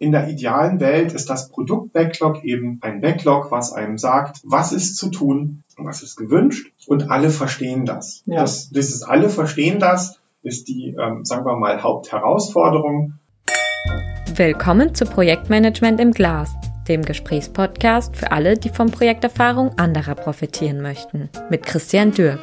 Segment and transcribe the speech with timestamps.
[0.00, 4.96] In der idealen Welt ist das Produkt-Backlog eben ein Backlog, was einem sagt, was ist
[4.96, 8.24] zu tun, was ist gewünscht und alle verstehen das.
[8.26, 8.40] Ja.
[8.40, 13.14] das dieses alle verstehen das ist die, ähm, sagen wir mal, Hauptherausforderung.
[14.34, 16.52] Willkommen zu Projektmanagement im Glas,
[16.88, 22.40] dem Gesprächspodcast für alle, die von Projekterfahrung anderer profitieren möchten, mit Christian Dürk.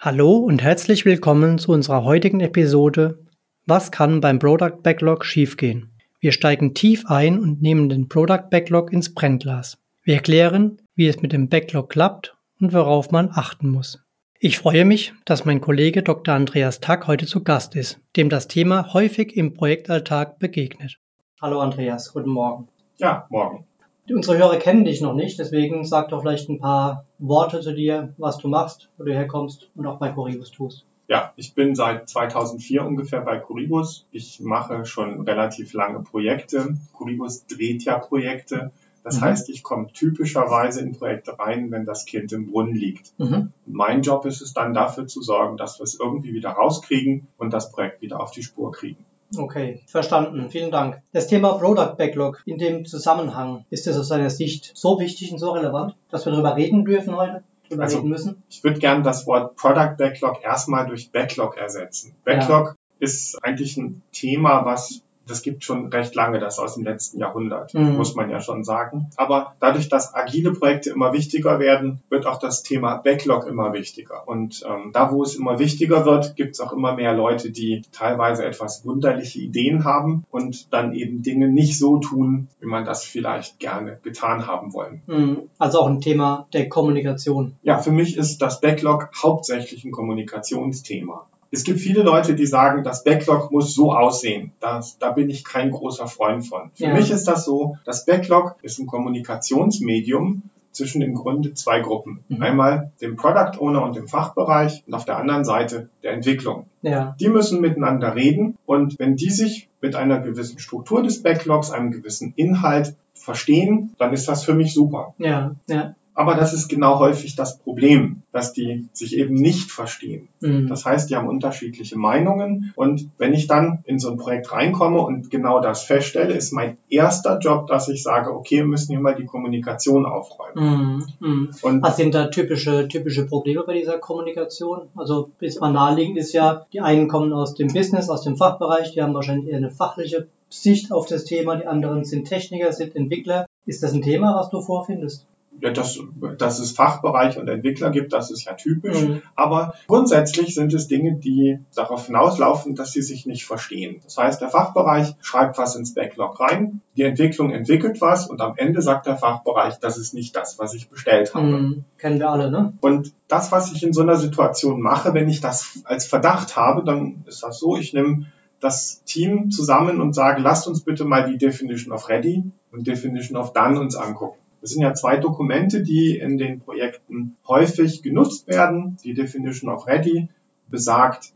[0.00, 3.25] Hallo und herzlich willkommen zu unserer heutigen Episode
[3.66, 5.90] was kann beim Product Backlog schiefgehen?
[6.20, 9.78] Wir steigen tief ein und nehmen den Product Backlog ins Brennglas.
[10.04, 14.00] Wir erklären, wie es mit dem Backlog klappt und worauf man achten muss.
[14.38, 16.34] Ich freue mich, dass mein Kollege Dr.
[16.34, 20.98] Andreas Tack heute zu Gast ist, dem das Thema häufig im Projektalltag begegnet.
[21.42, 22.68] Hallo Andreas, guten Morgen.
[22.98, 23.66] Ja, morgen.
[24.08, 28.14] Unsere Hörer kennen dich noch nicht, deswegen sag doch vielleicht ein paar Worte zu dir,
[28.16, 30.86] was du machst, wo du herkommst und auch bei Coribus tust.
[31.08, 34.06] Ja, ich bin seit 2004 ungefähr bei Curibus.
[34.10, 36.76] Ich mache schon relativ lange Projekte.
[36.92, 38.72] Curibus dreht ja Projekte.
[39.04, 39.26] Das mhm.
[39.26, 43.12] heißt, ich komme typischerweise in Projekte rein, wenn das Kind im Brunnen liegt.
[43.18, 43.52] Mhm.
[43.64, 47.52] Mein Job ist es dann dafür zu sorgen, dass wir es irgendwie wieder rauskriegen und
[47.52, 49.04] das Projekt wieder auf die Spur kriegen.
[49.36, 50.50] Okay, verstanden.
[50.50, 51.02] Vielen Dank.
[51.12, 55.38] Das Thema Product Backlog in dem Zusammenhang, ist das aus deiner Sicht so wichtig und
[55.38, 57.44] so relevant, dass wir darüber reden dürfen heute?
[57.78, 58.42] Also, müssen?
[58.48, 62.14] Ich würde gerne das Wort Product Backlog erstmal durch Backlog ersetzen.
[62.24, 62.74] Backlog ja.
[62.98, 67.74] ist eigentlich ein Thema, was das gibt schon recht lange, das aus dem letzten Jahrhundert,
[67.74, 67.96] mhm.
[67.96, 69.10] muss man ja schon sagen.
[69.16, 74.26] Aber dadurch, dass agile Projekte immer wichtiger werden, wird auch das Thema Backlog immer wichtiger.
[74.26, 77.82] Und ähm, da, wo es immer wichtiger wird, gibt es auch immer mehr Leute, die
[77.92, 83.04] teilweise etwas wunderliche Ideen haben und dann eben Dinge nicht so tun, wie man das
[83.04, 85.02] vielleicht gerne getan haben wollen.
[85.06, 85.42] Mhm.
[85.58, 87.56] Also auch ein Thema der Kommunikation.
[87.62, 91.26] Ja, für mich ist das Backlog hauptsächlich ein Kommunikationsthema.
[91.50, 94.52] Es gibt viele Leute, die sagen, das Backlog muss so aussehen.
[94.60, 96.70] Das, da bin ich kein großer Freund von.
[96.74, 96.94] Für ja.
[96.94, 100.42] mich ist das so, das Backlog ist ein Kommunikationsmedium
[100.76, 102.20] zwischen im Grunde zwei Gruppen.
[102.28, 102.42] Mhm.
[102.42, 106.66] Einmal dem Product Owner und dem Fachbereich und auf der anderen Seite der Entwicklung.
[106.82, 107.16] Ja.
[107.18, 111.90] Die müssen miteinander reden und wenn die sich mit einer gewissen Struktur des Backlogs, einem
[111.90, 115.14] gewissen Inhalt verstehen, dann ist das für mich super.
[115.18, 115.94] Ja, ja.
[116.16, 120.28] Aber das ist genau häufig das Problem, dass die sich eben nicht verstehen.
[120.40, 120.66] Mhm.
[120.66, 122.72] Das heißt, die haben unterschiedliche Meinungen.
[122.74, 126.78] Und wenn ich dann in so ein Projekt reinkomme und genau das feststelle, ist mein
[126.88, 131.04] erster Job, dass ich sage, okay, wir müssen hier mal die Kommunikation aufräumen.
[131.20, 131.28] Mhm.
[131.28, 131.50] Mhm.
[131.60, 134.88] Und Was sind da typische, typische Probleme bei dieser Kommunikation?
[134.96, 138.92] Also, bis mal naheliegend ist ja, die einen kommen aus dem Business, aus dem Fachbereich,
[138.92, 142.96] die haben wahrscheinlich eher eine fachliche Sicht auf das Thema, die anderen sind Techniker, sind
[142.96, 143.44] Entwickler.
[143.66, 145.26] Ist das ein Thema, was du vorfindest?
[145.60, 145.98] Ja, dass,
[146.38, 149.02] dass es Fachbereiche und Entwickler gibt, das ist ja typisch.
[149.02, 149.22] Mhm.
[149.34, 154.00] Aber grundsätzlich sind es Dinge, die darauf hinauslaufen, dass sie sich nicht verstehen.
[154.04, 158.54] Das heißt, der Fachbereich schreibt was ins Backlog rein, die Entwicklung entwickelt was und am
[158.56, 161.46] Ende sagt der Fachbereich, das ist nicht das, was ich bestellt habe.
[161.46, 161.84] Mhm.
[161.98, 162.72] Kennen wir alle, ne?
[162.80, 166.84] Und das, was ich in so einer Situation mache, wenn ich das als Verdacht habe,
[166.84, 168.26] dann ist das so, ich nehme
[168.60, 173.36] das Team zusammen und sage, lasst uns bitte mal die Definition of Ready und Definition
[173.36, 174.38] of Done uns angucken.
[174.66, 178.96] Das sind ja zwei Dokumente, die in den Projekten häufig genutzt werden.
[179.04, 180.28] Die Definition of Ready
[180.66, 181.34] besagt,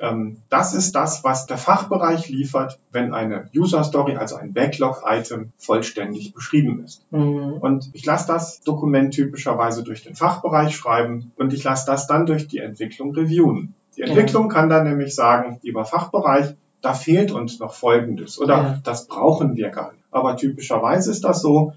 [0.00, 5.52] ähm, das ist das, was der Fachbereich liefert, wenn eine User Story, also ein Backlog-Item,
[5.56, 7.06] vollständig beschrieben ist.
[7.12, 7.58] Mhm.
[7.60, 12.26] Und ich lasse das Dokument typischerweise durch den Fachbereich schreiben und ich lasse das dann
[12.26, 13.76] durch die Entwicklung reviewen.
[13.96, 18.80] Die Entwicklung kann dann nämlich sagen, lieber Fachbereich, da fehlt uns noch Folgendes oder ja.
[18.82, 20.02] das brauchen wir gar nicht.
[20.10, 21.72] Aber typischerweise ist das so,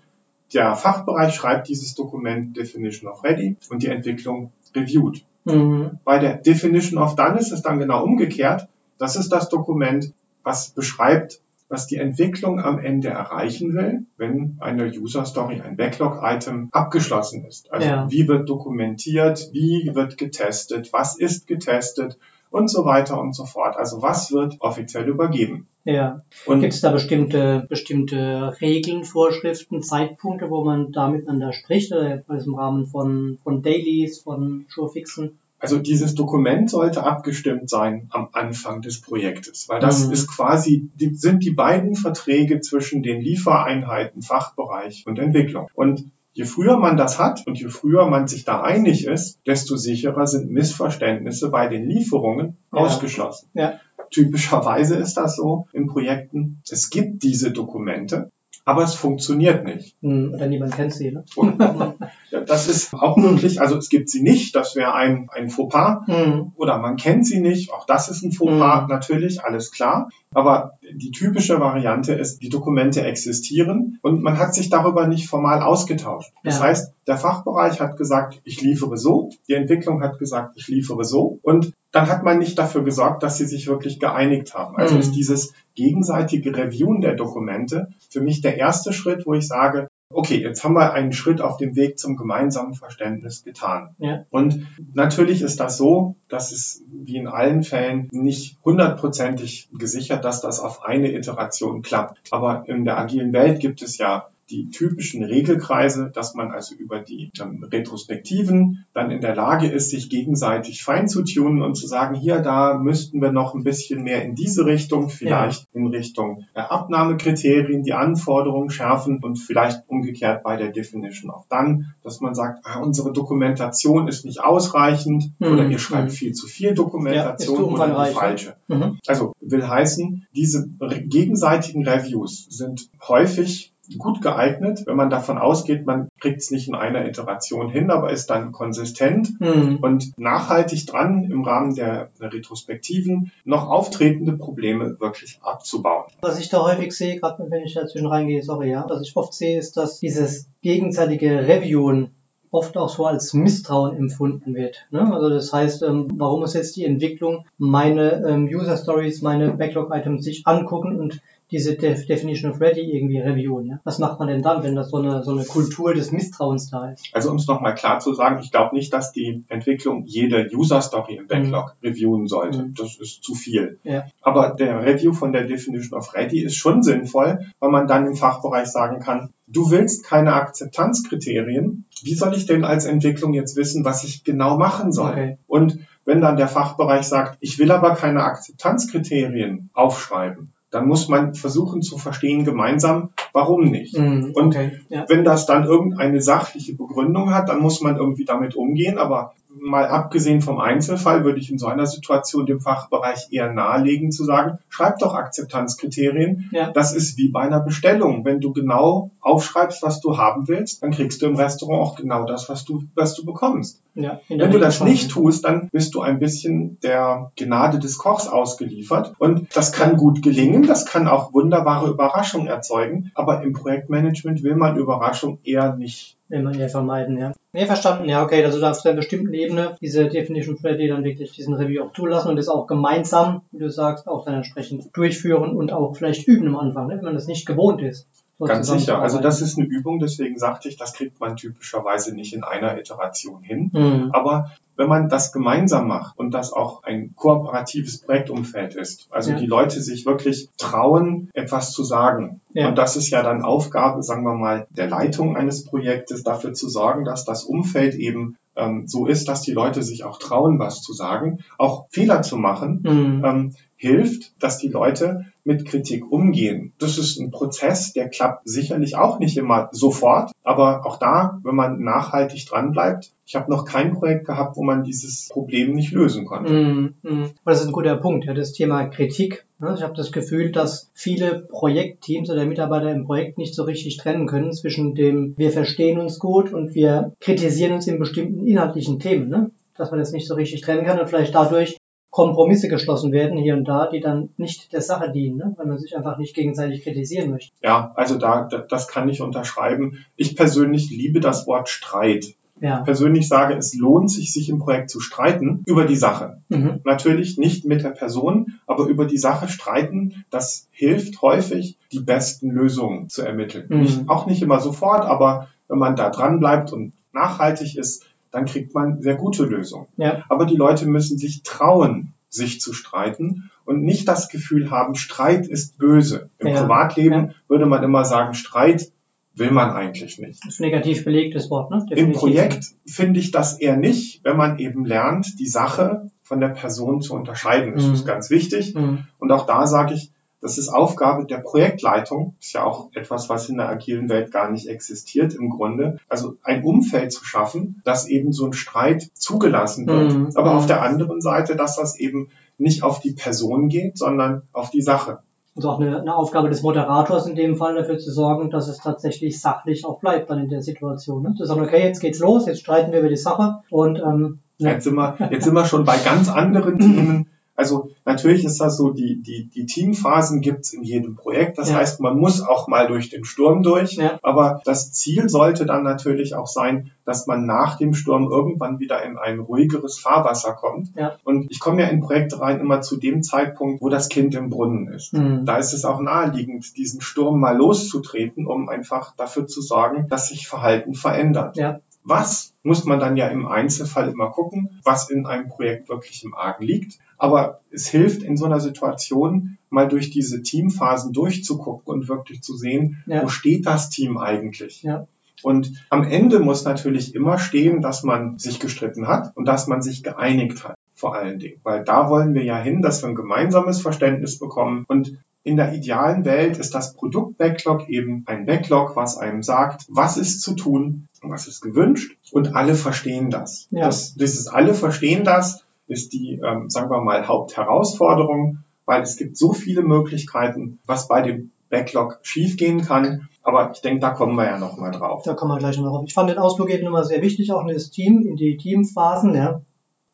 [0.54, 5.26] der Fachbereich schreibt dieses Dokument Definition of Ready und die Entwicklung reviewed.
[5.46, 6.00] Mhm.
[6.04, 8.68] Bei der Definition of Done ist es dann genau umgekehrt.
[8.98, 10.14] Das ist das Dokument,
[10.44, 16.70] was beschreibt, was die Entwicklung am Ende erreichen will, wenn eine User Story, ein Backlog-Item
[16.72, 17.72] abgeschlossen ist.
[17.74, 18.10] Also ja.
[18.10, 22.18] wie wird dokumentiert, wie wird getestet, was ist getestet
[22.50, 23.78] und so weiter und so fort.
[23.78, 25.68] Also was wird offiziell übergeben?
[25.84, 26.22] Ja.
[26.46, 32.56] Gibt es da bestimmte, bestimmte Regeln, Vorschriften, Zeitpunkte, wo man da miteinander spricht, oder im
[32.56, 35.40] Rahmen von, von Dailies, von Showfixen?
[35.60, 40.14] Also dieses Dokument sollte abgestimmt sein am Anfang des Projektes, weil das mhm.
[40.14, 45.68] ist quasi, die, sind die beiden Verträge zwischen den Liefereinheiten, Fachbereich und Entwicklung.
[45.74, 49.76] Und Je früher man das hat und je früher man sich da einig ist, desto
[49.76, 52.78] sicherer sind Missverständnisse bei den Lieferungen ja.
[52.78, 53.50] ausgeschlossen.
[53.56, 53.80] Ja.
[54.12, 56.62] Typischerweise ist das so in Projekten.
[56.70, 58.30] Es gibt diese Dokumente,
[58.66, 59.96] aber es funktioniert nicht.
[60.04, 61.26] Hm, oder niemand kennt sie, ne?
[61.36, 61.60] Und,
[62.32, 63.62] das ist auch möglich.
[63.62, 66.02] Also es gibt sie nicht, das wäre ein, ein Fauxpas.
[66.08, 66.52] Mhm.
[66.56, 68.88] Oder man kennt sie nicht, auch das ist ein Fauxpas, mhm.
[68.90, 70.10] natürlich, alles klar.
[70.34, 75.62] Aber die typische Variante ist, die Dokumente existieren und man hat sich darüber nicht formal
[75.62, 76.32] ausgetauscht.
[76.44, 76.66] Das Ja.
[76.66, 81.40] heißt, der Fachbereich hat gesagt, ich liefere so, die Entwicklung hat gesagt, ich liefere so
[81.42, 84.76] und dann hat man nicht dafür gesorgt, dass sie sich wirklich geeinigt haben.
[84.76, 85.00] Also Mhm.
[85.02, 90.42] ist dieses gegenseitige Reviewen der Dokumente für mich der erste Schritt, wo ich sage, okay,
[90.42, 93.96] jetzt haben wir einen Schritt auf dem Weg zum gemeinsamen Verständnis getan.
[94.00, 94.26] Ja.
[94.30, 100.42] Und natürlich ist das so, dass es wie in allen Fällen nicht hundertprozentig gesichert, dass
[100.42, 102.20] das auf eine Iteration klappt.
[102.32, 107.00] Aber in der agilen Welt gibt es ja die typischen Regelkreise, dass man also über
[107.00, 111.88] die ähm, Retrospektiven dann in der Lage ist, sich gegenseitig fein zu tunen und zu
[111.88, 116.46] sagen, hier, da müssten wir noch ein bisschen mehr in diese Richtung, vielleicht in Richtung
[116.54, 122.34] äh, Abnahmekriterien, die Anforderungen schärfen und vielleicht umgekehrt bei der Definition of Done, dass man
[122.34, 125.48] sagt, ah, unsere Dokumentation ist nicht ausreichend Mhm.
[125.48, 126.16] oder ihr schreibt Mhm.
[126.16, 128.06] viel zu viel Ja, Dokumentation zu oder die ja.
[128.06, 128.56] falsche.
[128.68, 128.98] Mhm.
[129.08, 130.68] Also will heißen, diese
[131.08, 136.76] gegenseitigen Reviews sind häufig gut geeignet, wenn man davon ausgeht, man kriegt es nicht in
[136.76, 139.78] einer Iteration hin, aber ist dann konsistent Mhm.
[139.82, 146.06] und nachhaltig dran, im Rahmen der Retrospektiven noch auftretende Probleme wirklich abzubauen.
[146.22, 149.34] Was ich da häufig sehe, gerade wenn ich dazwischen reingehe, sorry, ja, was ich oft
[149.34, 152.12] sehe, ist, dass dieses gegenseitige Reviewen
[152.50, 154.88] oft auch so als Misstrauen empfunden wird.
[154.90, 155.14] Ne?
[155.14, 160.24] Also das heißt, ähm, warum muss jetzt die Entwicklung meine ähm, User Stories, meine Backlog-Items
[160.24, 163.66] sich angucken und diese Def Definition of Ready irgendwie reviewen?
[163.66, 163.80] Ja?
[163.84, 166.92] Was macht man denn dann, wenn das so eine, so eine Kultur des Misstrauens da
[166.92, 167.10] ist?
[167.14, 171.16] Also um es nochmal klar zu sagen, ich glaube nicht, dass die Entwicklung jede User-Story
[171.16, 172.64] im Backlog reviewen sollte.
[172.64, 172.74] Mhm.
[172.76, 173.80] Das ist zu viel.
[173.84, 174.06] Ja.
[174.22, 178.16] Aber der Review von der Definition of Ready ist schon sinnvoll, weil man dann im
[178.16, 181.86] Fachbereich sagen kann, du willst keine Akzeptanzkriterien.
[182.04, 185.12] Wie soll ich denn als Entwicklung jetzt wissen, was ich genau machen soll?
[185.12, 185.38] Okay.
[185.48, 191.34] Und wenn dann der Fachbereich sagt, ich will aber keine Akzeptanzkriterien aufschreiben, dann muss man
[191.34, 193.96] versuchen zu verstehen gemeinsam, warum nicht.
[193.96, 194.80] Und okay.
[194.90, 195.06] Ja.
[195.08, 199.00] wenn das dann irgendeine sachliche Begründung hat, dann muss man irgendwie damit umgehen.
[199.00, 204.12] Aber mal abgesehen vom Einzelfall würde ich in so einer Situation dem Fachbereich eher nahelegen
[204.12, 206.52] zu sagen, schreib doch Akzeptanzkriterien.
[206.52, 206.72] Ja.
[206.72, 208.24] Das ist wie bei einer Bestellung.
[208.24, 212.26] Wenn du genau aufschreibst, was du haben willst, dann kriegst du im Restaurant auch genau
[212.26, 213.82] das, was du, was du bekommst.
[213.98, 218.28] Ja, Wenn du das nicht tust, dann bist du ein bisschen der Gnade des Kochs
[218.28, 219.14] ausgeliefert.
[219.18, 223.12] Und das kann gut gelingen, das kann auch wunderbare Überraschungen erzeugen.
[223.16, 226.16] Aber im Projektmanagement will man Überraschung eher nicht.
[226.30, 227.34] Will man eher vermeiden, ja.
[227.54, 228.08] Nee, verstanden.
[228.08, 231.84] Ja, okay, also da auf einer bestimmten Ebene diese Definition Ready dann wirklich diesen Review
[231.84, 235.96] auch zulassen und das auch gemeinsam, wie du sagst, auch dann entsprechend durchführen und auch
[235.96, 238.08] vielleicht üben am Anfang, ne, wenn man das nicht gewohnt ist.
[238.40, 239.02] Ganz sicher.
[239.02, 242.78] Also das ist eine Übung, deswegen sagte ich, das kriegt man typischerweise nicht in einer
[242.78, 243.72] Iteration hin.
[243.74, 244.10] Mhm.
[244.14, 249.38] Aber wenn man das gemeinsam macht und das auch ein kooperatives Projektumfeld ist, also Ja.
[249.38, 252.42] die Leute sich wirklich trauen, etwas zu sagen.
[252.54, 252.68] Ja.
[252.70, 256.70] Und das ist ja dann Aufgabe, sagen wir mal, der Leitung eines Projektes, dafür zu
[256.70, 260.82] sorgen, dass das Umfeld eben ähm, so ist, dass die Leute sich auch trauen, was
[260.82, 263.26] zu sagen, auch Fehler zu machen, Mhm.
[263.26, 266.74] ähm, hilft, dass die Leute mit Kritik umgehen.
[266.78, 271.56] Das ist ein Prozess, der klappt sicherlich auch nicht immer sofort, aber auch da, wenn
[271.56, 275.92] man nachhaltig dran bleibt, ich habe noch kein Projekt gehabt, wo man dieses Problem nicht
[275.92, 276.54] lösen konnte.
[276.54, 276.94] Mhm.
[277.04, 279.46] Aber Das ist ein guter Punkt, ja, das Thema Kritik.
[279.60, 279.74] ne.
[279.76, 284.28] Ich habe das Gefühl, dass viele Projektteams oder Mitarbeiter im Projekt nicht so richtig trennen
[284.28, 289.30] können zwischen dem, wir verstehen uns gut und wir kritisieren uns in bestimmten inhaltlichen Themen.
[289.30, 289.52] Ne?
[289.78, 291.77] Dass man das nicht so richtig trennen kann und vielleicht dadurch
[292.10, 295.54] Kompromisse geschlossen werden hier und da, die dann nicht der Sache dienen, ne?
[295.58, 297.52] weil man sich einfach nicht gegenseitig kritisieren möchte.
[297.62, 300.06] Ja, also da, da, das kann ich unterschreiben.
[300.16, 302.36] Ich persönlich liebe das Wort Streit.
[302.60, 302.80] Ja.
[302.80, 306.42] Persönlich sage, es lohnt sich, sich im Projekt zu streiten über die Sache.
[306.50, 306.80] Mhm.
[306.84, 312.50] Natürlich nicht mit der Person, aber über die Sache streiten, das hilft häufig, die besten
[312.50, 313.68] Lösungen zu ermitteln.
[313.70, 313.82] Mhm.
[313.82, 318.46] Nicht, auch nicht immer sofort, aber wenn man da dran bleibt und nachhaltig ist, dann
[318.46, 319.88] kriegt man sehr gute Lösungen.
[319.98, 320.24] Ja.
[320.30, 325.48] Aber die Leute müssen sich trauen, sich zu streiten und nicht das Gefühl haben, Streit
[325.48, 326.30] ist böse.
[326.40, 327.30] Im Ja, Privatleben ja.
[327.48, 328.92] würde man immer sagen, Streit
[329.34, 330.44] will man eigentlich nicht.
[330.44, 331.78] Das ist ein negativ belegtes Wort, ne?
[331.82, 332.20] Im Definitiv.
[332.20, 337.02] Projekt finde ich das eher nicht, wenn man eben lernt, die Sache von der Person
[337.02, 337.74] zu unterscheiden.
[337.76, 337.94] Das Mhm.
[337.94, 338.74] ist ganz wichtig.
[338.74, 339.06] Mhm.
[339.20, 340.12] Und auch da sage ich,
[340.48, 342.36] das ist Aufgabe der Projektleitung.
[342.40, 345.98] Ist ja auch etwas, was in der agilen Welt gar nicht existiert im Grunde.
[346.08, 350.14] Also ein Umfeld zu schaffen, dass eben so ein Streit zugelassen wird.
[350.14, 350.30] Mhm.
[350.36, 350.58] Aber Mhm.
[350.58, 354.82] auf der anderen Seite, dass das eben nicht auf die Person geht, sondern auf die
[354.82, 355.20] Sache.
[355.54, 358.78] Und auch eine, eine Aufgabe des Moderators in dem Fall dafür zu sorgen, dass es
[358.78, 361.24] tatsächlich sachlich auch bleibt dann in der Situation.
[361.24, 361.34] Ne?
[361.38, 364.72] Zu sagen, okay, jetzt geht's los, jetzt streiten wir über die Sache und ähm, ja,
[364.72, 367.28] Jetzt sind wir, jetzt sind wir schon bei ganz anderen Themen.
[367.58, 371.58] Also natürlich ist das so, die, die, die Teamphasen gibt's in jedem Projekt.
[371.58, 371.78] Das Ja.
[371.78, 373.94] heißt, man muss auch mal durch den Sturm durch.
[373.94, 374.20] Ja.
[374.22, 379.04] Aber das Ziel sollte dann natürlich auch sein, dass man nach dem Sturm irgendwann wieder
[379.04, 380.90] in ein ruhigeres Fahrwasser kommt.
[380.96, 381.16] Ja.
[381.24, 384.50] Und ich komme ja in Projekte rein immer zu dem Zeitpunkt, wo das Kind im
[384.52, 385.14] Brunnen ist.
[385.14, 385.46] Mhm.
[385.46, 390.28] Da ist es auch naheliegend, diesen Sturm mal loszutreten, um einfach dafür zu sorgen, dass
[390.30, 391.58] sich Verhalten verändert.
[391.58, 391.80] Ja.
[392.08, 396.36] Was muss man dann ja im Einzelfall immer gucken, was in einem Projekt wirklich im
[396.36, 397.00] Argen liegt.
[397.18, 402.56] Aber es hilft in so einer Situation mal durch diese Teamphasen durchzugucken und wirklich zu
[402.56, 403.24] sehen, Ja.
[403.24, 404.84] wo steht das Team eigentlich?
[404.84, 405.08] Ja.
[405.44, 409.82] Und am Ende muss natürlich immer stehen, dass man sich gestritten hat und dass man
[409.82, 411.60] sich geeinigt hat, vor allen Dingen.
[411.64, 414.84] Weil da wollen wir ja hin, dass wir ein gemeinsames Verständnis bekommen.
[414.88, 420.18] Und in der idealen Welt ist das Produkt-Backlog eben ein Backlog, was einem sagt, was
[420.18, 423.68] ist zu tun, was ist gewünscht und alle verstehen das.
[423.72, 423.86] Ja.
[423.86, 429.38] das dieses alle verstehen das ist die, ähm, sagen wir mal, Hauptherausforderung, weil es gibt
[429.38, 433.30] so viele Möglichkeiten, was bei dem Backlog schiefgehen kann.
[433.42, 435.24] Aber ich denke, da kommen wir ja noch mal drauf.
[435.24, 436.04] Da kommen wir gleich noch drauf.
[436.06, 439.34] Ich fand den Ausflug eben immer sehr wichtig, auch in das Team, in die Teamphasen.
[439.34, 439.62] Ja.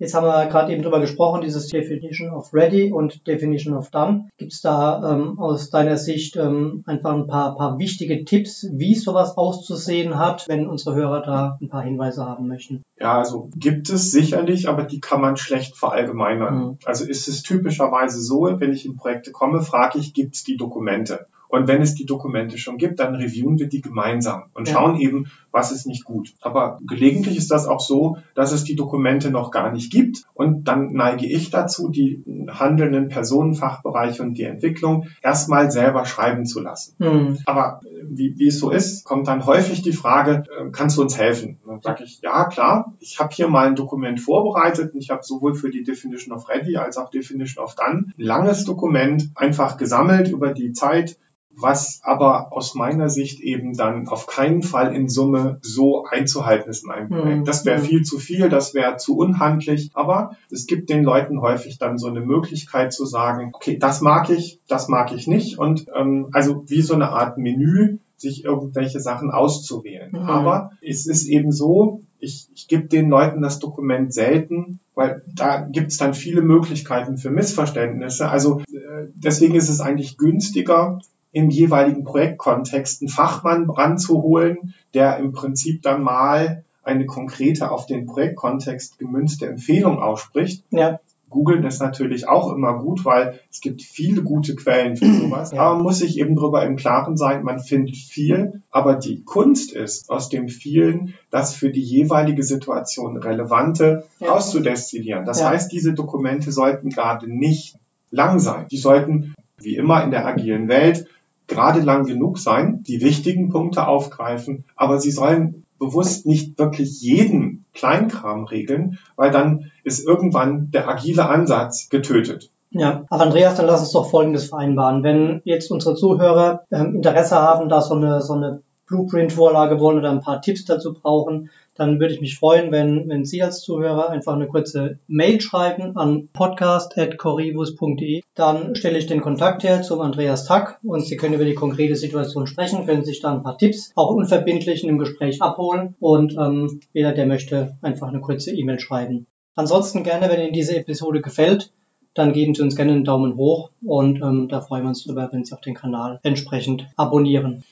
[0.04, 4.28] Jetzt haben wir gerade eben drüber gesprochen, dieses Definition of Ready und Definition of Done.
[4.38, 8.96] Gibt es da ähm, aus deiner Sicht ähm, einfach ein paar, paar wichtige Tipps, wie
[8.96, 12.84] sowas auszusehen hat, wenn unsere Hörer da ein paar Hinweise haben möchten?
[13.00, 16.58] Ja, also gibt es sicherlich, aber die kann man schlecht verallgemeinern.
[16.58, 16.78] Mhm.
[16.84, 20.58] Also ist es typischerweise so, wenn ich in Projekte komme, frage ich, gibt es die
[20.58, 21.28] Dokumente?
[21.48, 24.74] Und wenn es die Dokumente schon gibt, dann reviewen wir die gemeinsam und Ja.
[24.74, 26.34] schauen eben, was ist nicht gut.
[26.42, 30.24] Aber gelegentlich ist das auch so, dass es die Dokumente noch gar nicht gibt.
[30.34, 36.46] Und dann neige ich dazu, die handelnden Personen, Fachbereiche und die Entwicklung erstmal selber schreiben
[36.46, 36.96] zu lassen.
[37.00, 37.38] Hm.
[37.46, 41.04] Aber äh, wie, wie es so ist, kommt dann häufig die Frage, äh, kannst du
[41.04, 41.60] uns helfen?
[41.64, 45.12] Und dann sage ich, ja klar, ich habe hier mal ein Dokument vorbereitet und ich
[45.12, 49.30] habe sowohl für die Definition of Ready als auch Definition of Done ein langes Dokument
[49.36, 51.18] einfach gesammelt über die Zeit,
[51.56, 56.84] was aber aus meiner Sicht eben dann auf keinen Fall in Summe so einzuhalten ist
[56.86, 57.22] in einem Mhm.
[57.22, 57.48] Projekt.
[57.48, 57.84] Das wäre Mhm.
[57.86, 62.08] viel zu viel, das wäre zu unhandlich, aber es gibt den Leuten häufig dann so
[62.08, 66.64] eine Möglichkeit zu sagen, okay, das mag ich, das mag ich nicht und ähm, also
[66.68, 70.12] wie so eine Art Menü, sich irgendwelche Sachen auszuwählen.
[70.12, 70.20] Mhm.
[70.20, 75.58] Aber es ist eben so, ich, ich gebe den Leuten das Dokument selten, weil da
[75.60, 78.30] gibt es dann viele Möglichkeiten für Missverständnisse.
[78.30, 81.00] Also äh, deswegen ist es eigentlich günstiger,
[81.34, 88.06] im jeweiligen Projektkontext einen Fachmann ranzuholen, der im Prinzip dann mal eine konkrete auf den
[88.06, 90.64] Projektkontext gemünzte Empfehlung ausspricht.
[90.70, 91.00] Ja,
[91.30, 95.52] Googeln ist natürlich auch immer gut, weil es gibt viele gute Quellen für sowas.
[95.52, 95.62] Ja.
[95.62, 99.72] Aber man muss sich eben darüber im Klaren sein, man findet viel, aber die Kunst
[99.74, 104.34] ist, aus dem vielen das für die jeweilige Situation Relevante Ja.
[104.34, 105.26] auszudestillieren.
[105.26, 105.50] Das Ja.
[105.50, 107.78] heißt, diese Dokumente sollten gerade nicht
[108.12, 108.68] lang sein.
[108.70, 111.08] Die sollten, wie immer in der agilen Welt,
[111.54, 117.66] gerade lang genug sein, die wichtigen Punkte aufgreifen, aber sie sollen bewusst nicht wirklich jeden
[117.74, 122.52] Kleinkram regeln, weil dann ist irgendwann der agile Ansatz getötet.
[122.72, 125.04] Ja, aber Andreas, dann lass uns doch Folgendes vereinbaren.
[125.04, 130.10] Wenn jetzt unsere Zuhörer ähm, Interesse haben, da so eine, so eine Blueprint-Vorlage wollen oder
[130.10, 134.10] ein paar Tipps dazu brauchen, dann würde ich mich freuen, wenn, wenn Sie als Zuhörer
[134.10, 138.22] einfach eine kurze Mail schreiben an podcast.corrivus.de.
[138.36, 141.96] Dann stelle ich den Kontakt her zum Andreas Tack und Sie können über die konkrete
[141.96, 146.36] Situation sprechen, können sich da ein paar Tipps auch unverbindlich in einem Gespräch abholen und
[146.38, 149.28] ähm, jeder, der möchte, einfach eine kurze E-Mail schreiben.
[149.56, 151.72] Ansonsten gerne, wenn Ihnen diese Episode gefällt,
[152.14, 155.30] dann geben Sie uns gerne einen Daumen hoch und ähm, da freuen wir uns drüber,
[155.32, 157.64] wenn Sie auch den Kanal entsprechend abonnieren.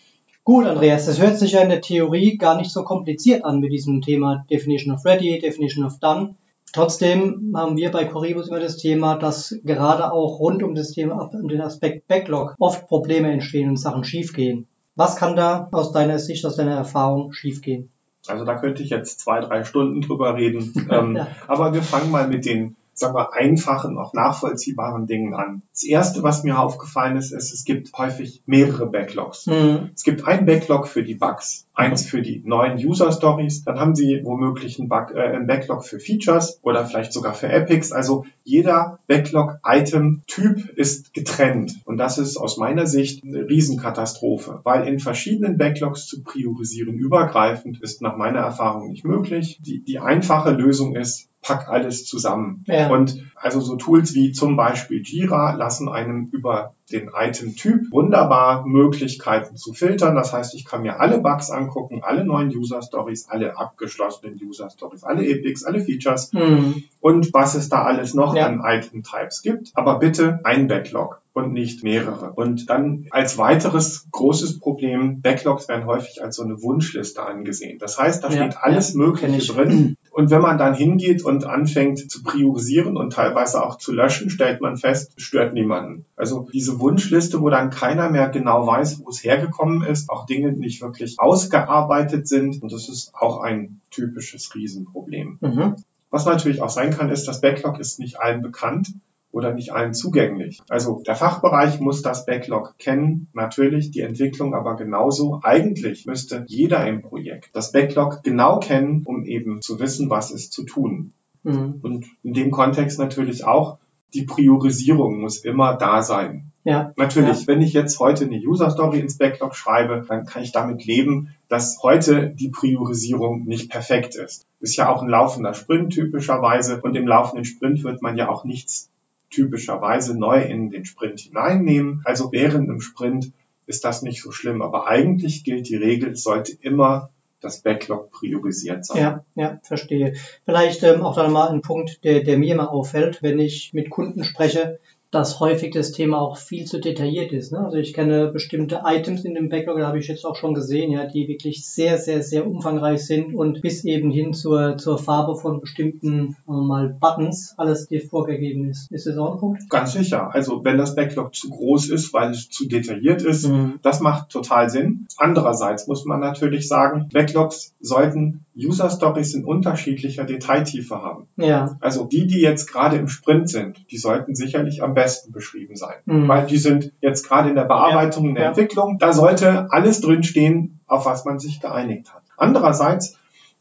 [0.44, 3.72] Gut, Andreas, das hört sich ja in der Theorie gar nicht so kompliziert an mit
[3.72, 6.36] diesem Thema Definition of Ready, Definition of Done.
[6.74, 11.30] Trotzdem haben wir bei Coribus immer das Thema, dass gerade auch rund um das Thema,
[11.34, 14.68] um den Aspekt Backlog oft Probleme entstehen und Sachen schiefgehen.
[14.96, 17.90] Was kann da aus deiner Sicht, aus deiner Erfahrung schiefgehen?
[18.28, 20.88] Also da könnte ich jetzt zwei, drei Stunden drüber reden.
[20.92, 21.28] ähm, Ja.
[21.48, 25.62] Aber wir fangen mal mit den, sagen wir, einfachen, auch nachvollziehbaren Dingen an.
[25.72, 29.46] Das erste, was mir aufgefallen ist, ist, es gibt häufig mehrere Backlogs.
[29.46, 33.80] Hm, Es gibt ein Backlog für die Bugs, eins für die neuen User Stories, dann
[33.80, 37.92] haben Sie womöglich einen, Bug, äh, einen Backlog für Features oder vielleicht sogar für Epics.
[37.92, 45.00] Also jeder Backlog-Item-Typ ist getrennt und das ist aus meiner Sicht eine Riesenkatastrophe, weil in
[45.00, 49.60] verschiedenen Backlogs zu priorisieren übergreifend ist nach meiner Erfahrung nicht möglich.
[49.62, 52.64] Die, die einfache Lösung ist, pack alles zusammen.
[52.68, 52.90] Ja.
[52.90, 59.56] Und also so Tools wie zum Beispiel Jira lassen einem über den Item-Typ wunderbar Möglichkeiten
[59.56, 60.14] zu filtern.
[60.16, 65.26] Das heißt, ich kann mir alle Bugs angucken, alle neuen User-Stories, alle abgeschlossenen User-Stories, alle
[65.28, 66.84] Epics, alle Features Mhm.
[67.00, 68.46] und was es da alles noch Ja.
[68.48, 69.72] an Item-Types gibt.
[69.74, 72.34] Aber bitte ein Backlog und nicht mehrere.
[72.34, 77.80] Und dann als weiteres großes Problem, Backlogs werden häufig als so eine Wunschliste angesehen.
[77.80, 79.48] Das heißt, da Ja, steht alles Mögliche ich.
[79.48, 79.96] drin.
[80.12, 83.31] Und wenn man dann hingeht und anfängt zu priorisieren und teilweise
[83.64, 86.06] auch zu löschen, stellt man fest, es stört niemanden.
[86.16, 90.52] Also diese Wunschliste, wo dann keiner mehr genau weiß, wo es hergekommen ist, auch Dinge
[90.52, 92.62] nicht wirklich ausgearbeitet sind.
[92.62, 95.38] Und das ist auch ein typisches Riesenproblem.
[95.42, 95.76] Mhm.
[96.10, 98.94] Was natürlich auch sein kann, ist, das Backlog ist nicht allen bekannt
[99.32, 100.62] oder nicht allen zugänglich.
[100.70, 105.40] Also der Fachbereich muss das Backlog kennen, natürlich die Entwicklung aber genauso.
[105.44, 110.52] Eigentlich müsste jeder im Projekt das Backlog genau kennen, um eben zu wissen, was ist
[110.52, 111.14] zu tun.
[111.44, 111.80] Mhm.
[111.82, 113.78] Und in dem Kontext natürlich auch,
[114.14, 116.52] die Priorisierung muss immer da sein.
[116.64, 116.94] Ja.
[116.96, 120.86] Natürlich, wenn ich jetzt heute eine User Story ins Backlog schreibe, dann kann ich damit
[120.86, 124.46] leben, dass heute die Priorisierung nicht perfekt ist.
[124.60, 128.44] Ist ja auch ein laufender Sprint typischerweise und im laufenden Sprint wird man ja auch
[128.44, 128.90] nichts
[129.32, 132.02] typischerweise neu in den Sprint hineinnehmen.
[132.06, 133.32] Also während im Sprint
[133.66, 137.10] ist das nicht so schlimm, aber eigentlich gilt die Regel, es sollte immer
[137.42, 139.02] das Backlog priorisiert sein.
[139.02, 140.14] Ja, ja, verstehe.
[140.46, 143.90] Vielleicht ähm, auch dann mal ein Punkt, der, der mir immer auffällt, wenn ich mit
[143.90, 144.80] Kunden spreche,
[145.12, 147.52] dass häufig das Thema auch viel zu detailliert ist.
[147.52, 147.60] Ne?
[147.60, 150.92] Also ich kenne bestimmte Items in dem Backlog, da habe ich jetzt auch schon gesehen,
[150.92, 155.36] ja, die wirklich sehr, sehr, sehr umfangreich sind und bis eben hin zur, zur Farbe
[155.36, 158.92] von bestimmten mal Buttons alles dir vorgegeben ist.
[158.92, 159.70] Ist das auch ein Punkt?
[159.70, 160.34] Ganz sicher.
[160.34, 163.80] Also wenn das Backlog zu groß ist, weil es zu detailliert ist, Mhm.
[163.82, 165.08] das macht total Sinn.
[165.18, 171.28] Andererseits muss man natürlich sagen, Backlogs sollten User Stories in unterschiedlicher Detailtiefe haben.
[171.38, 171.78] Ja.
[171.80, 175.96] Also die, die jetzt gerade im Sprint sind, die sollten sicherlich am besten beschrieben sein.
[176.06, 176.28] Mhm.
[176.28, 178.50] Weil die sind jetzt gerade in der Bearbeitung, in der Ja.
[178.50, 178.98] Entwicklung.
[179.00, 182.24] Da sollte alles drinstehen, auf was man sich geeinigt hat.
[182.38, 183.18] Andererseits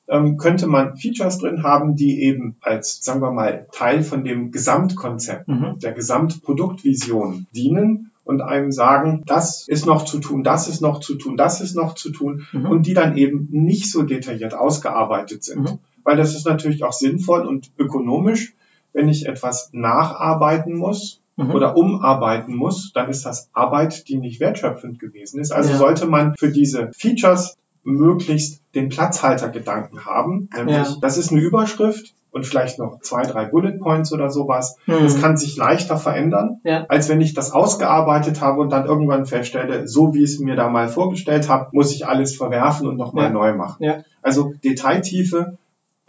[0.09, 4.51] ähm, könnte man Features drin haben, die eben als, sagen wir mal, Teil von dem
[4.51, 5.79] Gesamtkonzept Mhm.
[5.81, 11.17] der Gesamtproduktvision dienen und einem sagen, das ist noch zu tun, das ist noch zu
[11.17, 12.67] tun, das ist noch zu tun Mhm.
[12.67, 15.63] und die dann eben nicht so detailliert ausgearbeitet sind.
[15.63, 15.79] Mhm.
[16.05, 18.55] Weil das ist natürlich auch sinnvoll und ökonomisch,
[18.95, 21.51] wenn ich etwas nacharbeiten muss Mhm.
[21.51, 25.53] oder umarbeiten muss, dann ist das Arbeit, die nicht wertschöpfend gewesen ist.
[25.53, 25.77] Also Ja.
[25.79, 30.49] sollte man für diese Features möglichst den Platzhaltergedanken haben.
[30.55, 30.97] Nämlich, Ja.
[31.01, 34.77] das ist eine Überschrift und vielleicht noch zwei, drei Bullet Points oder sowas.
[34.87, 35.03] Mhm.
[35.03, 36.87] Das kann sich leichter verändern, Ja.
[36.89, 40.57] als wenn ich das ausgearbeitet habe und dann irgendwann feststelle, so wie ich es mir
[40.57, 43.31] da mal vorgestellt habe, muss ich alles verwerfen und nochmal Ja.
[43.31, 43.83] neu machen.
[43.85, 43.99] Ja.
[44.23, 45.57] Also Detailtiefe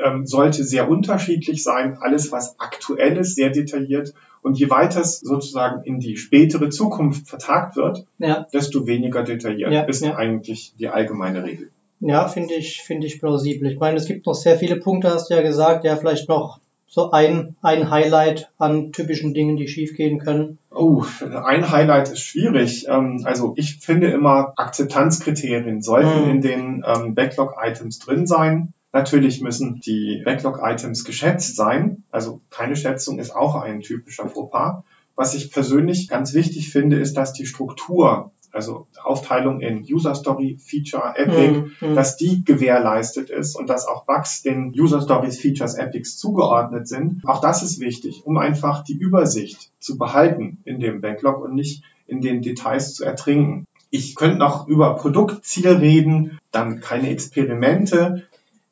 [0.03, 1.97] ähm, sollte sehr unterschiedlich sein.
[2.01, 4.13] Alles, was aktuell ist, sehr detailliert.
[4.41, 8.47] Und je weiter es sozusagen in die spätere Zukunft vertagt wird, Ja.
[8.51, 11.69] desto weniger detailliert ist eigentlich die allgemeine Regel.
[12.01, 13.71] Ja, finde ich, finde ich plausibel.
[13.71, 15.85] Ich meine, es gibt noch sehr viele Punkte, hast du ja gesagt.
[15.85, 20.57] Ja, vielleicht noch so ein, ein Highlight an typischen Dingen, die schiefgehen können.
[20.71, 21.05] Oh,
[21.45, 22.87] ein Highlight ist schwierig.
[22.89, 26.29] Ähm, Also ich finde immer, Akzeptanzkriterien sollten Mhm.
[26.29, 28.73] in den ähm, Backlog-Items drin sein.
[28.93, 32.03] Natürlich müssen die Backlog-Items geschätzt sein.
[32.11, 34.83] Also keine Schätzung ist auch ein typischer Fauxpas.
[35.15, 40.57] Was ich persönlich ganz wichtig finde, ist, dass die Struktur, also Aufteilung in User Story,
[40.59, 45.75] Feature, Epic, Mhm, dass die gewährleistet ist und dass auch Bugs den User Stories, Features,
[45.75, 47.21] Epics zugeordnet sind.
[47.25, 51.83] Auch das ist wichtig, um einfach die Übersicht zu behalten in dem Backlog und nicht
[52.07, 53.65] in den Details zu ertrinken.
[53.89, 58.23] Ich könnte noch über Produktziel reden, dann keine Experimente.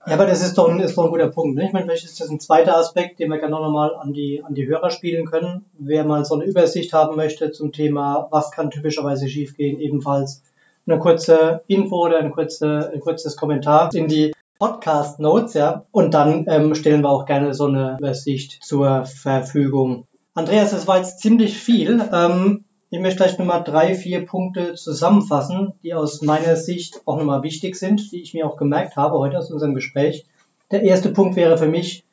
[0.05, 1.57] Ja, aber das ist doch ein, ist doch ein guter Punkt.
[1.57, 1.65] Ne?
[1.65, 4.41] Ich meine, vielleicht ist das ein zweiter Aspekt, den wir gerne noch mal an die,
[4.43, 5.65] an die Hörer spielen können.
[5.77, 10.41] Wer mal so eine Übersicht haben möchte zum Thema, was kann typischerweise schiefgehen, ebenfalls
[10.88, 15.85] eine kurze Info oder ein, kurze, ein kurzes Kommentar in die Podcast Notes, ja.
[15.91, 20.05] Und dann ähm, stellen wir auch gerne so eine Übersicht zur Verfügung.
[20.33, 22.01] Andreas, das war jetzt ziemlich viel.
[22.13, 27.43] Ähm, ich möchte gleich nochmal drei, vier Punkte zusammenfassen, die aus meiner Sicht auch nochmal
[27.43, 30.25] wichtig sind, die ich mir auch gemerkt habe heute aus unserem Gespräch.
[30.71, 32.04] Der erste Punkt wäre für mich,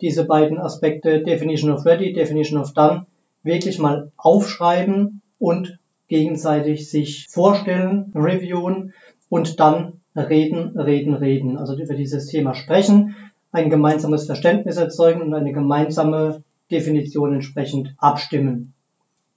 [0.00, 3.06] diese beiden Aspekte Definition of Ready, Definition of Done
[3.42, 8.94] wirklich mal aufschreiben und gegenseitig sich vorstellen, reviewen
[9.28, 11.58] und dann reden, reden, reden.
[11.58, 13.16] Also über dieses Thema sprechen,
[13.50, 18.72] ein gemeinsames Verständnis erzeugen und eine gemeinsame Definition entsprechend abstimmen.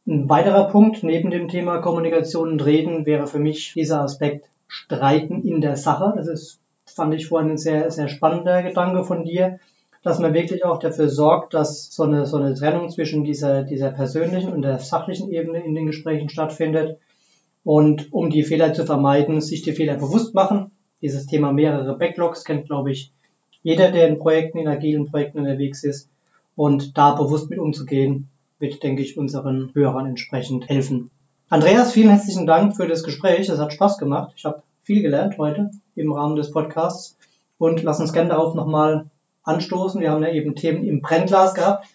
[0.08, 5.41] Ein weiterer Punkt neben dem Thema Kommunikation und Reden wäre für mich dieser Aspekt Streiten
[5.41, 6.13] in der Sache.
[6.15, 9.60] Das ist, fand ich vorhin ein sehr, sehr spannender Gedanke von dir.
[10.04, 13.89] dass man wirklich auch dafür sorgt, dass so eine, so eine Trennung zwischen dieser, dieser
[13.89, 17.00] persönlichen und der sachlichen Ebene in den Gesprächen stattfindet.
[17.63, 20.70] Und um die Fehler zu vermeiden, sich die Fehler bewusst machen.
[21.02, 23.12] Dieses Thema mehrere Backlogs kennt, glaube ich,
[23.63, 26.08] jeder, der in Projekten, in agilen Projekten unterwegs ist.
[26.56, 28.30] Und da bewusst mit umzugehen,
[28.65, 31.12] wird, denke ich, unseren Hörern entsprechend helfen.
[31.49, 33.49] Andreas, vielen herzlichen Dank für das Gespräch.
[33.49, 34.34] Es hat Spaß gemacht.
[34.36, 37.17] Ich habe viel gelernt heute im Rahmen des Podcasts.
[37.58, 39.06] Und lass uns gerne darauf nochmal
[39.43, 40.01] anstoßen.
[40.01, 41.88] Wir haben ja eben Themen im Brennglas gehabt.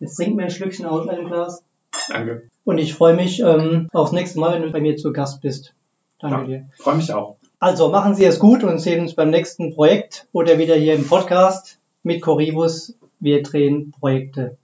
[0.00, 1.62] Jetzt trinken wir ein Schlückchen aus einem Glas.
[2.08, 2.48] Danke.
[2.64, 5.74] Und ich freue mich ähm, aufs nächste Mal, wenn du bei mir zu Gast bist.
[6.18, 6.68] Danke Ja, dir.
[6.76, 7.36] Freue mich auch.
[7.60, 11.06] Also machen Sie es gut und sehen uns beim nächsten Projekt oder wieder hier im
[11.06, 12.94] Podcast mit Corivus.
[13.20, 14.58] Wir drehen Projekte.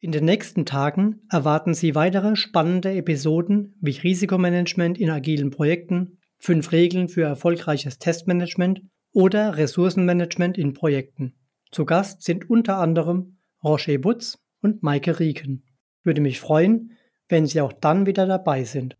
[0.00, 6.70] In den nächsten Tagen erwarten Sie weitere spannende Episoden wie Risikomanagement in agilen Projekten, fünf
[6.70, 8.82] Regeln für erfolgreiches Testmanagement
[9.12, 11.34] oder Ressourcenmanagement in Projekten.
[11.72, 15.64] Zu Gast sind unter anderem Roger Butz und Maike Rieken.
[16.04, 16.92] Würde mich freuen,
[17.28, 18.96] wenn Sie auch dann wieder dabei sind.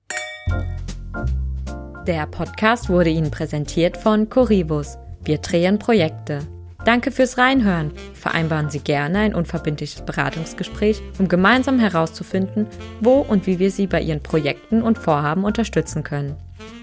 [2.08, 4.98] Der Podcast wurde Ihnen präsentiert von Corivus.
[5.22, 6.40] Wir drehen Projekte.
[6.84, 7.92] Danke fürs Reinhören.
[8.14, 12.66] Vereinbaren Sie gerne ein unverbindliches Beratungsgespräch, um gemeinsam herauszufinden,
[13.00, 16.36] wo und wie wir Sie bei Ihren Projekten und Vorhaben unterstützen können.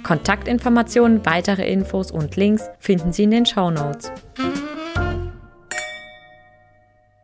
[0.04, 4.12] Kontaktinformationen, weitere Infos und Links finden Sie in den Show Notes.